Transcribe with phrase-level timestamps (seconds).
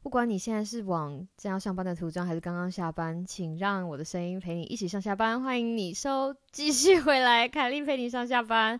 [0.00, 5.42] 不管你现在是往正要上班的途中，还是刚刚下班，请让我的声音陪你一起上下班。
[5.42, 8.78] 欢迎你收继续回来，凯莉陪你上下班。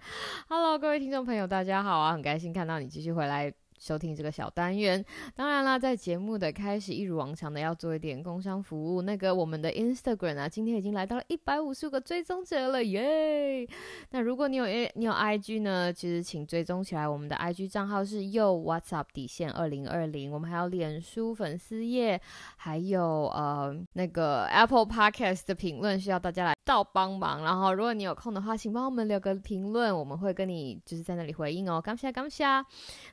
[0.48, 3.52] Hello，各位听众朋友，大家好啊，很开心看到你继续回来。
[3.78, 9.02] 收听这个小单元，当然啦，在节目的开始，一如往常的要做一点工商服务。
[9.02, 13.66] 那个我们的 Instagram 啊，今天已经来到了一百五十个追踪者了，耶！
[14.10, 20.32] 那如果你有你有 IG 呢，其实请追踪起来，我们的 IG 账号是 Yo What's Up 底线二零二零。
[20.32, 22.20] 我们还有脸书粉丝页，
[22.56, 27.42] 还有呃那个 Apple Podcast 的评论，需要大家来到帮忙。
[27.42, 31.80] 然后如果你有空的话，请帮我们留个评论，我们会跟你就是在那里回应哦。
[31.80, 32.44] 感谢感谢。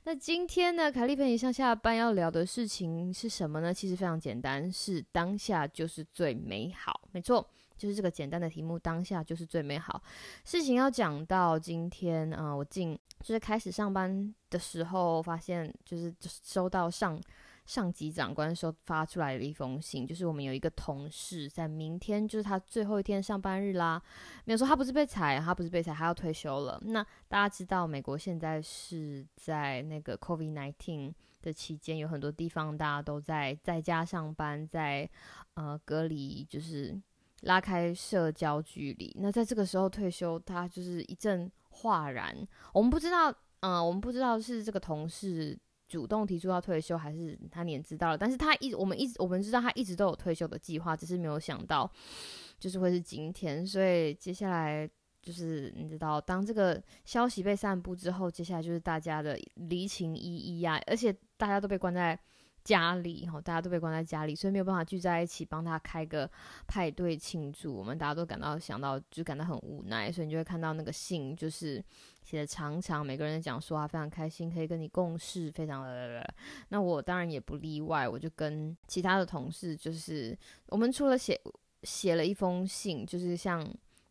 [0.03, 0.66] 那今天。
[0.75, 3.73] 呢，凯丽陪你上下班要聊的事情是什么呢？
[3.73, 7.00] 其实非常简单，是当下就是最美好。
[7.14, 10.02] 没错，就是这个简单的题目，当下就是最美好。
[10.44, 17.17] 事情要讲到今天啊，我进就是开始上班的时候，发现就是收到上。
[17.66, 24.02] 上级长官的时候发出来的一封信，就是我们有一个同事在明天就是他最后一天上班日啦。
[24.45, 26.80] 没有说他不是被裁，他不是被裁，他要退休了。
[26.86, 35.09] 那大家知道，美国现在是在那个 COVID-19 的期间，有很多地方大家都在在家上班，在
[35.55, 36.95] 呃隔离，就是
[37.41, 39.11] 拉开社交距离。
[39.19, 42.47] 那在这个时候退休，他就是一阵哗然。
[42.73, 45.58] 我们不知道，嗯，我们不知道是这个同事。
[45.88, 48.17] 主动提出要退休，还是他年知道了？
[48.17, 51.89] 但是他一我们一直我们知道他一直都有退休的计划，只是没有想到
[52.60, 53.65] 就是会是今天。
[53.65, 54.89] 所以接下来
[55.21, 62.20] 就是你知道，当这个消息被散布之后，接下来就是大家的离情依依呀，而且大家都被关在。
[62.65, 66.30] 家里哈，大家都被关在家里，所以没有办法聚在一起帮他开个
[66.67, 67.73] 派对庆祝。
[67.73, 71.81] 我们大家都感到想到，就感到很无奈，所以你就会看到那个信，就是
[72.23, 76.27] 写的长长，每个人都讲说啊，非常开心可以跟你共事，非常的。
[76.70, 80.37] 那我当然也不例外，我就跟其他的同事，就是
[80.70, 81.39] 我们除了写
[81.83, 83.64] 写了一封信，就是像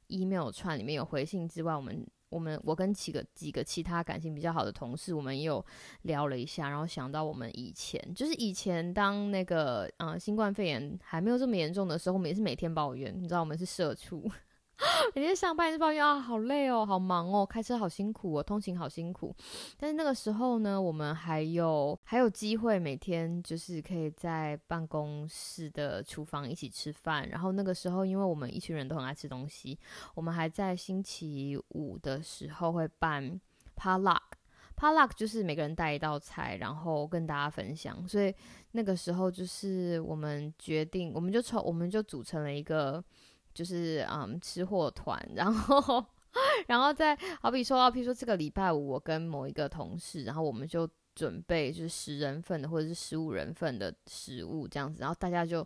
[0.06, 2.06] email 串里面有回信之外，我们。
[2.28, 5.64] 我们我跟几个几个其他感情比较好的同事，我们又
[6.02, 14.30] 聊了一下，然后想到我们以前，就是以前当那个嗯新冠肺炎还没有这么严重的时候，我们也是每天抱怨，你知道我们是社畜。
[15.14, 19.34] 每天上班就抱怨啊，好累哦，好忙哦，开车好辛苦哦，通勤好辛苦。
[19.76, 27.28] 但是那个时候呢，我们还有还有机会每天就是可以在办公室的厨房一起吃饭。
[27.28, 29.78] 然后那个时候，因为我们一群人都很爱吃东西，
[30.14, 33.40] 我们还在星期五的时候会办
[33.76, 38.06] potluck，potluck 就是每个人带一道菜，然后跟大家分享。
[38.08, 38.34] 所以
[38.72, 43.02] 那个时候就是我们决定，我们就抽，我们就组成了一个。
[43.54, 46.04] 就是嗯，吃货团，然后，
[46.66, 55.62] 然后再好比说，譬如说这个礼拜五，我跟某一个同事，然后我们就准备就是十人份的或者是十五人份的食物这样子，然后大家就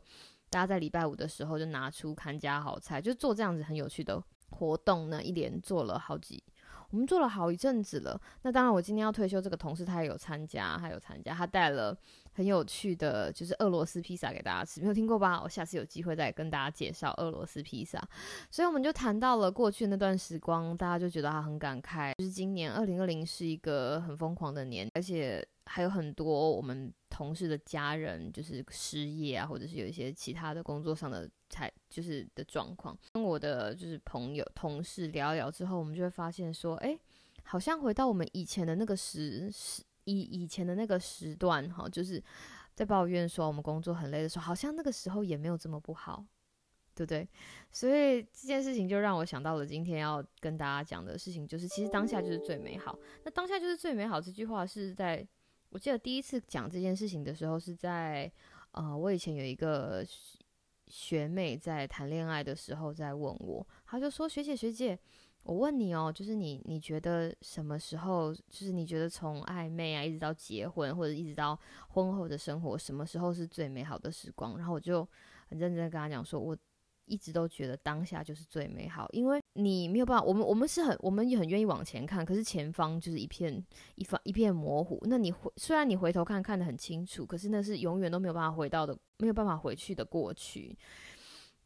[0.50, 6.44] 大家在礼拜五的时候就拿出看家好菜，就做这样子很有趣的活动呢，一连做了好几。
[6.90, 8.20] 我们做了好一阵子了。
[8.42, 11.96] 那当然，我今天要退休，这个同事他也有参加，他有参加，他带了
[12.32, 15.40] 很有趣的，就是俄罗斯披萨给大家吃，没有听过吧？
[15.42, 18.02] 我下次有机会再跟大家介绍俄罗斯披萨。
[18.50, 26.92] 所以我们就谈到了过去那段时光，大家就觉得他很感慨，就是今年二零二零是一个很疯狂的年，而且还有很多我们。
[27.18, 32.96] 同事的家人就是失业啊，或者是有一些其他的工作上的才就是的状况。
[33.14, 36.96] 跟我的就是朋友同事聊一聊之后，我们就会发现说，哎，
[37.42, 42.22] 好像回到我们以前的那个时时以以前的那个时段哈，就是
[42.72, 46.24] 在抱怨说我们工作很累的时候，好像那个时候也没有这么不好，
[46.94, 47.28] 对不对？
[47.72, 52.96] 所以这件事情就让我想到了今天要跟大家讲的事情，就是其实当下就是最美好。
[53.24, 55.26] 那当下就是最美好这句话是在。
[55.70, 58.30] 我记得第一次讲这件事情的时候，是在
[58.72, 60.04] 呃，我以前有一个
[60.86, 64.98] 学妹在谈恋爱的时候在问我，她就说：“学姐学姐，
[65.42, 71.58] 我问你哦，就是你你觉得什么时候，就是你觉得从暧昧啊，一直到结婚，或者一直到
[71.90, 75.06] 婚后的生活，什么时候是最美好的时光？”然后我就
[75.48, 76.56] 很认真跟她讲说：“我
[77.08, 83.64] 一直都觉得当下就是最美好，因为你没有办法，我们我们是很我们也很愿意往前看，可是前方就是一片
[83.96, 84.98] 一方一片模糊。
[85.02, 90.76] 那你回虽然你回头看看得很清楚，可是那是永远都没有办法回到的，没有办法回去的过去。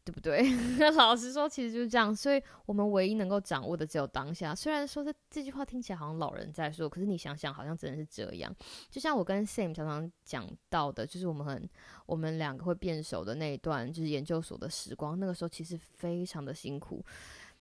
[0.05, 0.43] 对不对？
[0.97, 2.13] 老实说，其实就是这样。
[2.13, 4.53] 所以我们唯一能够掌握的只有当下。
[4.53, 8.53] 虽然说这这句话听起来好像老人在说，可是你想想，好像真的是这样。
[8.89, 11.69] 就像我跟 Sam 常常讲到的，就是我们很
[12.05, 15.17] 我们两个会变熟的那一段，就是研究所的时光。
[15.19, 17.03] 那个时候其实非常的辛苦。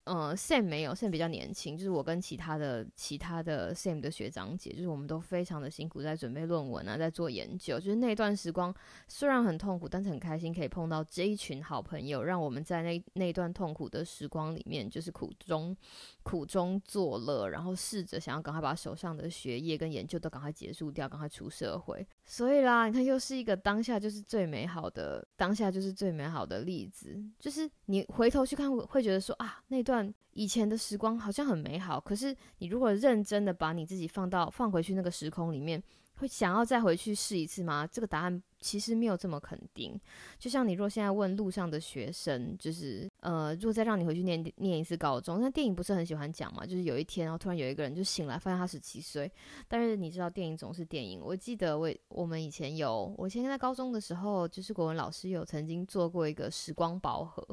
[0.07, 7.77] 嗯，Sam 没有，Sam 比较年轻，就是我跟其他的其他的 Sam 的学长姐，就是我们都非常的辛苦，在准备论文啊，在做研究。
[7.77, 8.73] 就是那段时光
[9.09, 15.75] 虽然很痛苦，但是很开心，可以碰到这一群好朋友，让我们在那那段痛苦的时光里面，就是苦中
[16.23, 22.07] 苦中作乐，然后试着想要赶快把手上的学业跟研究都赶快结束掉，赶快出社会。
[22.23, 27.21] 所以啦，你看，又是一个当下就是最美好的当下，就是最美好的例子。
[27.37, 29.96] 就是你回头去看，会觉得说啊，那段。
[30.33, 35.81] 以前的时光好像很美好，可是你如果认真的把你自己放到放回去那个时空里面，
[36.17, 37.87] 会想要再回去试一次吗？
[37.87, 38.41] 这个答案。
[38.59, 39.99] 其实没有这么肯定，
[40.39, 46.65] 就像你若现在问路上的学生，就是呃，如果再让你回去念念一次高中，那电影不是很喜欢讲嘛？
[46.65, 49.31] 就是有一天，然后突然有一个人就醒来，发现他十七岁。
[49.67, 51.21] 但是你知道，电影总是电影。
[51.23, 57.45] 我记得我我们以前有，我以前在高中的时候，就是国文老师有曾经做过一个时光宝盒，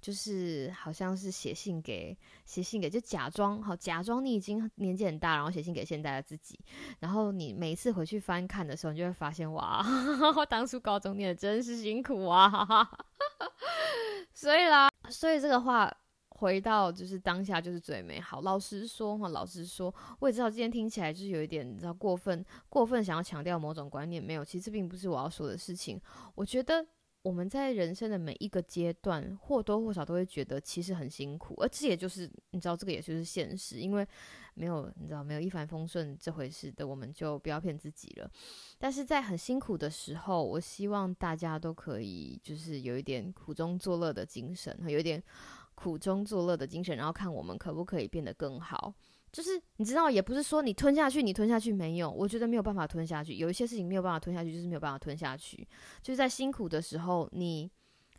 [0.00, 2.16] 就是好像是写信给
[2.46, 6.58] 写信给，就假装好假装你已经年纪很大，然后写信给现在的自己，
[7.00, 9.84] 然后你每一次回去翻看的时候，你就会发现哇。
[10.38, 12.88] 我当初高中念的真是辛苦啊，
[14.32, 15.92] 所以啦，所以这个话
[16.28, 18.40] 回到就是当下就是最美好。
[18.42, 26.00] 老实说哈，老实说，我也知道今天听起来就是有一点你知道过分，过分想要强调某种观念，没有，其实并不是我要说的事情。
[26.36, 26.86] 我觉得
[27.28, 34.06] 我们在人生的每一个阶段或多或少都会觉得其实很辛苦，而这也就是你知道这个也就是现实，因为。
[34.54, 38.28] 没有，你知道没有一帆风顺这回事的，我们就不要骗自己了。
[38.76, 45.22] 但是在很辛苦的时候，我希望大家都可以就是有一点苦中作乐的精神，有一点
[45.78, 48.92] 苦中作乐的精神，然后看我们可不可以变得更好。
[49.30, 53.34] 就是你知道，也不是说你吞下去，你吞下去没有，我觉得没有办法吞下去。
[53.34, 55.66] 有一些事情没有办法吞下去，就是没有办法吞下去。
[56.02, 57.70] 就是在辛苦的时候，你。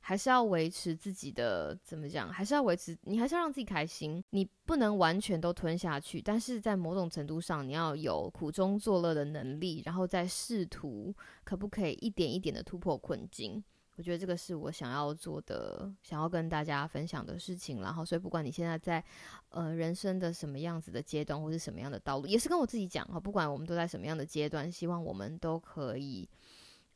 [0.01, 2.31] 还是要维持自己的怎么讲？
[2.31, 4.23] 还是要维持，你还是要让自己开心。
[4.29, 11.13] 你不能完全都吞下去，但是在某种程度上，你要有苦中作乐的能力，然后再试图
[11.43, 13.61] 可不可以一点一点的突破困境。
[13.99, 17.81] 我觉得这个是我想要做的，想要跟大家分享的事情。
[17.81, 19.03] 然后，所以不管你现在在
[19.49, 23.19] 呃人生的什么样子的阶段，或是什么样的道路，也是跟我自己讲哈。
[23.19, 26.29] 不管我们都在什么样的阶段，希望我们都可以。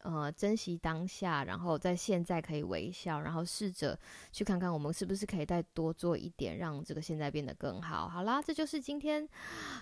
[0.03, 3.97] 呃，珍惜当下，然后在现在可以微笑，然后试着
[4.33, 8.09] 去看看我们是不是可以再多做一点，让这个现在变得更好。
[8.09, 9.27] 好啦，这就是今天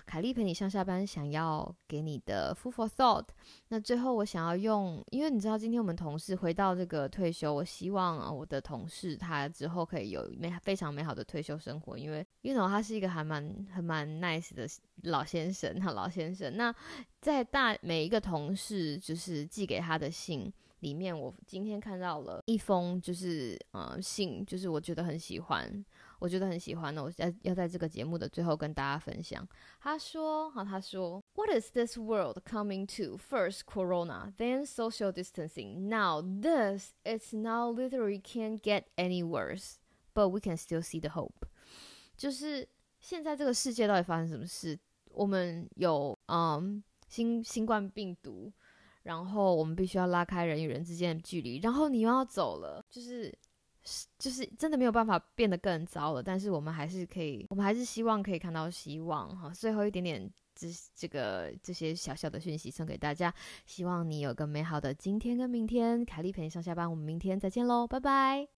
[0.06, 3.26] 凯莉陪你上下班想要给你的 food for thought。
[3.68, 14.68] 那最后我想要用，因为你知道今天我们同事回到这个退休，我希望我的同事他之后可以有美非常美好的退休生活，因为因为他是一个还蛮还蛮 nice 的
[15.02, 16.56] 老先生，哈，老先生。
[16.56, 16.72] 那
[17.22, 25.84] 在大每一个同事就是寄给他的信里面，我今天看到了一封就是呃信，就是我觉得很喜欢，
[26.18, 29.48] 我觉得很喜欢的，我要要在这个节目的最后跟大家分享。
[29.78, 33.16] 他说，好，他说，What is this world coming to?
[33.16, 35.88] First Corona, then social distancing.
[35.88, 39.74] Now this, it's now literally can't get any worse,
[40.12, 41.46] but we can still see the hope.
[42.16, 42.68] 就是
[42.98, 44.76] 现在这个世界到底发生什么事？
[45.12, 46.82] 我们有嗯。
[47.12, 48.50] 新新冠病毒，
[49.02, 53.30] 然后我们必须要拉开人与人之间的距离，然后你又要走了，就是
[54.18, 56.22] 就是真的没有办法变得更糟了。
[56.22, 59.50] 但是我们还是可以，我们还是希望可以看到希望哈。
[59.50, 63.34] 最后一点点这这个这些小小的讯息送给大家，
[63.66, 66.02] 希望你有个美好的今天跟明天。
[66.06, 68.48] 凯莉陪你上下班，我们明天再见喽，拜拜。